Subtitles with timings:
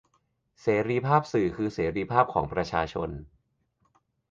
[0.61, 3.09] เสรีภาพสื่อคือเสรีภาพของประชาชน